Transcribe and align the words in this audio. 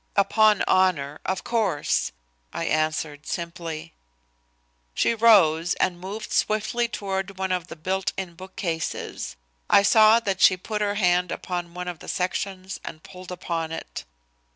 "Upon 0.15 0.63
honor, 0.67 1.19
of 1.25 1.43
course," 1.43 2.11
I 2.51 2.65
answered 2.65 3.27
simply. 3.27 3.93
She 4.95 5.13
rose 5.13 5.75
and 5.75 5.99
moved 5.99 6.31
swiftly 6.33 6.87
toward 6.87 7.37
one 7.37 7.51
of 7.51 7.67
the 7.67 7.75
built 7.75 8.11
in 8.17 8.33
bookcases. 8.33 9.35
I 9.69 9.83
saw 9.83 10.19
that 10.19 10.41
she 10.41 10.57
put 10.57 10.81
her 10.81 10.95
hand 10.95 11.31
upon 11.31 11.75
one 11.75 11.87
of 11.87 11.99
the 11.99 12.07
sections 12.07 12.79
and 12.83 13.03
pulled 13.03 13.31
upon 13.31 13.71
it. 13.71 14.03